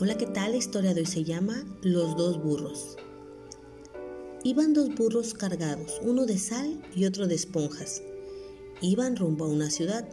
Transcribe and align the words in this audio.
Hola, 0.00 0.16
¿qué 0.16 0.26
tal? 0.26 0.52
La 0.52 0.58
historia 0.58 0.94
de 0.94 1.00
hoy 1.00 1.06
se 1.06 1.24
llama 1.24 1.64
Los 1.82 2.16
dos 2.16 2.40
burros. 2.40 2.96
Iban 4.44 4.72
dos 4.72 4.94
burros 4.94 5.34
cargados, 5.34 6.00
uno 6.04 6.24
de 6.24 6.38
sal 6.38 6.80
y 6.94 7.04
otro 7.04 7.26
de 7.26 7.34
esponjas. 7.34 8.00
Iban 8.80 9.16
rumbo 9.16 9.46
a 9.46 9.48
una 9.48 9.70
ciudad. 9.70 10.08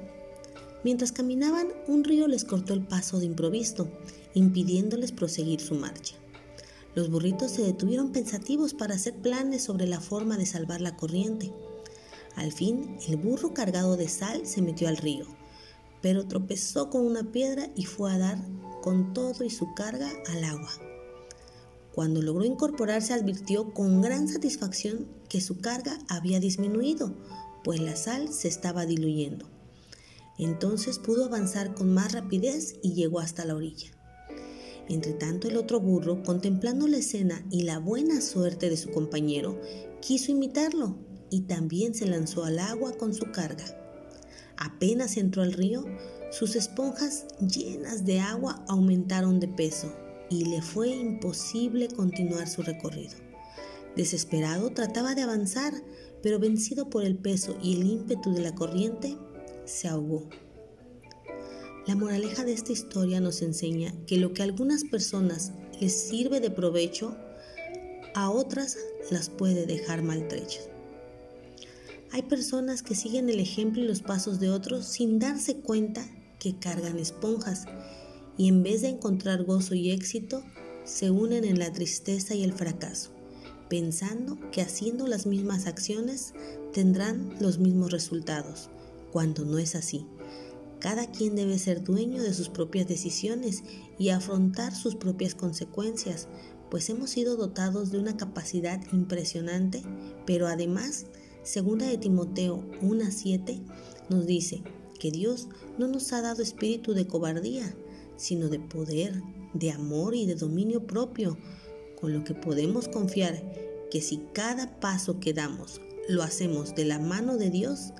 Mientras 0.84 1.12
caminaban, 1.12 1.68
un 1.88 2.04
río 2.04 2.28
les 2.28 2.46
cortó 2.46 2.74
el 2.74 2.82
paso 2.82 3.20
de 3.20 3.28
improviso, 3.28 3.88
impidiéndoles 4.34 5.12
proseguir 5.12 5.62
su 5.62 5.76
marcha. 5.76 6.16
Los 6.96 7.12
burritos 7.12 7.52
se 7.52 7.62
detuvieron 7.62 8.12
pensativos 8.12 8.74
para 8.74 8.96
hacer 8.96 9.14
planes 9.14 9.62
sobre 9.62 9.86
la 9.86 10.02
forma 10.02 10.36
de 10.36 10.48
salvar 10.48 10.82
la 10.82 10.98
corriente. 10.98 11.54
Al 12.36 12.52
fin, 12.52 12.98
el 13.08 13.18
burro 13.18 13.54
cargado 13.54 13.98
de 13.98 14.10
sal 14.10 14.48
se 14.48 14.64
metió 14.64 14.88
al 14.88 14.98
río, 14.98 15.28
pero 16.02 16.26
tropezó 16.26 16.90
con 16.90 17.06
una 17.06 17.32
piedra 17.32 17.70
y 17.76 17.86
fue 17.86 18.12
a 18.12 18.18
dar 18.18 18.40
con 18.86 19.16
todo 19.16 19.44
y 19.44 19.50
su 19.50 19.74
carga 19.74 20.08
al 20.28 20.44
agua. 20.44 20.70
Cuando 21.92 22.22
logró 22.22 22.46
incorporarse 22.46 23.14
advirtió 23.14 23.74
con 23.74 24.00
gran 24.00 24.28
satisfacción 24.28 25.08
que 25.28 25.42
su 25.42 25.58
carga 25.58 25.98
había 26.08 26.40
disminuido, 26.40 27.12
pues 27.64 27.80
la 27.80 27.96
sal 27.96 28.32
se 28.32 28.48
estaba 28.48 28.86
diluyendo. 28.86 29.48
Entonces 30.38 31.00
pudo 31.00 31.26
avanzar 31.26 31.74
con 31.74 31.96
más 31.96 32.12
rapidez 32.12 32.76
y 32.84 32.94
llegó 32.94 33.20
hasta 33.22 33.44
la 33.44 33.56
orilla. 33.56 33.90
Entretanto 34.88 35.48
el 35.48 35.58
otro 35.58 35.80
burro, 35.80 36.22
contemplando 36.22 36.88
la 36.88 36.98
escena 36.98 37.44
y 37.50 37.64
la 37.64 37.80
buena 37.80 38.22
suerte 38.22 38.70
de 38.70 38.78
su 38.78 38.92
compañero, 38.92 39.60
quiso 40.00 40.32
imitarlo 40.32 40.96
y 41.32 41.42
también 41.42 41.96
se 41.96 42.06
lanzó 42.06 42.44
al 42.46 42.60
agua 42.60 42.94
con 42.94 43.16
su 43.16 43.32
carga. 43.32 43.66
Apenas 44.58 45.18
entró 45.18 45.42
al 45.42 45.54
río, 45.54 45.86
sus 46.38 46.58
esponjas 46.58 47.28
llenas 47.40 48.04
de 48.04 48.20
agua 48.20 48.62
aumentaron 48.68 49.40
de 49.40 49.48
peso 49.48 49.96
y 50.30 50.44
le 50.44 50.62
fue 50.62 50.90
imposible 50.90 51.88
continuar 51.88 52.50
su 52.50 52.62
recorrido. 52.62 53.14
Desesperado 53.96 54.72
trataba 54.72 55.16
de 55.16 55.22
avanzar, 55.22 55.74
pero 56.22 56.38
vencido 56.38 56.90
por 56.90 57.06
el 57.06 57.16
peso 57.16 57.58
y 57.64 57.76
el 57.76 57.88
ímpetu 57.88 58.34
de 58.34 58.42
la 58.42 58.54
corriente, 58.54 59.16
se 59.64 59.88
ahogó. 59.88 60.28
La 61.88 61.96
moraleja 61.96 62.44
de 62.44 62.52
esta 62.52 62.74
historia 62.74 63.22
nos 63.22 63.42
enseña 63.42 63.94
que 64.06 64.18
lo 64.18 64.34
que 64.34 64.42
a 64.42 64.46
algunas 64.46 64.84
personas 64.84 65.54
les 65.80 65.94
sirve 65.94 66.42
de 66.42 66.52
provecho, 66.52 67.16
a 68.14 68.30
otras 68.30 68.76
las 69.10 69.30
puede 69.30 69.66
dejar 69.66 70.02
maltrechas. 70.02 70.68
Hay 72.12 72.24
personas 72.24 72.84
que 72.84 72.94
siguen 72.94 73.30
el 73.30 73.40
ejemplo 73.40 73.82
y 73.82 73.88
los 73.88 74.02
pasos 74.02 74.42
de 74.42 74.50
otros 74.50 74.86
sin 74.86 75.18
darse 75.20 75.56
cuenta 75.56 76.06
que 76.46 76.60
cargan 76.60 77.00
esponjas 77.00 77.66
y 78.38 78.50
en 78.50 78.62
vez 78.62 78.84
de 78.84 78.90
encontrar 78.90 79.46
gozo 79.46 79.74
y 79.74 79.90
éxito, 79.90 80.44
se 80.84 81.10
unen 81.10 81.44
en 81.44 81.58
la 81.58 81.74
tristeza 81.74 82.36
y 82.36 82.44
el 82.44 82.54
fracaso, 82.54 83.10
pensando 83.68 84.38
que 84.52 84.62
haciendo 84.62 85.08
las 85.08 85.26
mismas 85.26 85.66
acciones 85.66 86.36
tendrán 86.72 87.36
los 87.40 87.58
mismos 87.58 87.92
resultados, 87.92 88.70
cuando 89.12 89.44
no 89.44 89.58
es 89.58 89.74
así. 89.74 90.06
Cada 90.80 91.10
quien 91.10 91.36
debe 91.36 91.58
ser 91.58 91.84
dueño 91.84 92.22
de 92.22 92.36
sus 92.36 92.50
propias 92.50 92.88
decisiones 92.88 93.64
y 93.98 94.10
afrontar 94.10 94.76
sus 94.76 94.96
propias 94.96 95.34
consecuencias, 95.34 96.28
pues 96.70 96.88
hemos 96.92 97.10
sido 97.10 97.38
dotados 97.38 97.90
de 97.90 97.98
una 97.98 98.18
capacidad 98.18 98.80
impresionante, 98.94 99.82
pero 100.28 100.46
además 100.46 101.08
Segunda 101.42 101.88
de 101.88 101.98
Timoteo 101.98 102.64
1:7 102.82 103.62
nos 104.10 104.28
dice 104.28 104.64
que 105.06 105.12
Dios 105.12 105.48
no 105.78 105.88
nos 105.88 106.12
ha 106.14 106.24
dado 106.24 106.42
espíritu 106.42 106.96
de 106.96 107.06
cobardía, 107.06 107.76
sino 108.18 108.50
de 108.50 108.60
poder, 108.60 109.22
de 109.54 109.70
amor 109.70 110.16
y 110.16 110.26
de 110.26 110.34
dominio 110.34 110.88
propio, 110.88 111.38
con 112.02 112.12
lo 112.12 112.24
que 112.24 112.34
podemos 112.34 112.88
confiar 112.88 113.40
que 113.92 114.02
si 114.02 114.18
cada 114.34 114.80
paso 114.80 115.20
que 115.20 115.32
damos 115.32 115.80
lo 116.10 116.24
hacemos 116.24 116.74
de 116.74 116.86
la 116.86 116.98
mano 116.98 117.38
de 117.38 117.52
Dios, 117.52 117.94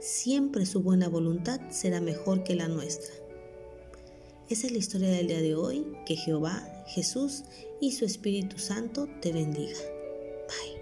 siempre 0.00 0.66
su 0.66 0.82
buena 0.82 1.08
voluntad 1.08 1.60
será 1.70 2.00
mejor 2.00 2.42
que 2.42 2.56
la 2.56 2.66
nuestra. 2.66 3.14
Esa 4.48 4.66
es 4.66 4.72
la 4.72 4.78
historia 4.78 5.10
del 5.10 5.28
día 5.28 5.40
de 5.40 5.54
hoy. 5.54 5.86
Que 6.06 6.16
Jehová, 6.16 6.84
Jesús 6.88 7.44
y 7.80 7.92
su 7.92 8.04
Espíritu 8.04 8.58
Santo 8.58 9.08
te 9.20 9.32
bendiga. 9.32 9.78
Bye. 10.48 10.77